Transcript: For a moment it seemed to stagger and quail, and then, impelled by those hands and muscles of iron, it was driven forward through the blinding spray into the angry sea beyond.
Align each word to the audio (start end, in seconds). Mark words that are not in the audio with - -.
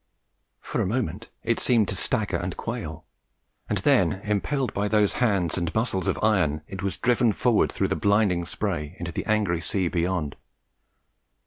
For 0.61 0.81
a 0.81 0.87
moment 0.87 1.29
it 1.43 1.59
seemed 1.59 1.87
to 1.89 1.95
stagger 1.95 2.37
and 2.37 2.57
quail, 2.57 3.05
and 3.69 3.77
then, 3.77 4.13
impelled 4.23 4.73
by 4.73 4.87
those 4.87 5.13
hands 5.21 5.59
and 5.59 5.71
muscles 5.75 6.07
of 6.07 6.17
iron, 6.23 6.63
it 6.67 6.81
was 6.81 6.97
driven 6.97 7.33
forward 7.33 7.71
through 7.71 7.89
the 7.89 7.95
blinding 7.95 8.43
spray 8.45 8.95
into 8.97 9.11
the 9.11 9.25
angry 9.27 9.61
sea 9.61 9.89
beyond. 9.89 10.37